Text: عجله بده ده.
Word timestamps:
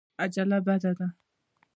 عجله 0.23 0.59
بده 0.67 0.91
ده. 0.97 1.07